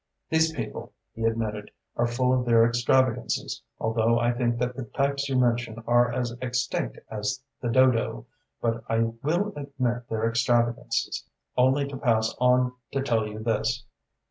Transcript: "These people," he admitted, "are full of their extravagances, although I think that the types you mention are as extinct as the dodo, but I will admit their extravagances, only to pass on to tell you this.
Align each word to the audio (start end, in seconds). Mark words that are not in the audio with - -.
"These 0.29 0.53
people," 0.53 0.93
he 1.13 1.25
admitted, 1.25 1.69
"are 1.95 2.07
full 2.07 2.33
of 2.33 2.43
their 2.43 2.65
extravagances, 2.65 3.61
although 3.77 4.17
I 4.17 4.31
think 4.31 4.57
that 4.57 4.75
the 4.75 4.85
types 4.85 5.29
you 5.29 5.35
mention 5.37 5.77
are 5.85 6.11
as 6.11 6.31
extinct 6.41 6.97
as 7.11 7.43
the 7.61 7.69
dodo, 7.69 8.25
but 8.63 8.83
I 8.89 9.03
will 9.21 9.53
admit 9.55 10.09
their 10.09 10.27
extravagances, 10.27 11.23
only 11.55 11.87
to 11.87 11.97
pass 11.97 12.33
on 12.39 12.73
to 12.93 13.01
tell 13.03 13.27
you 13.27 13.43
this. 13.43 13.85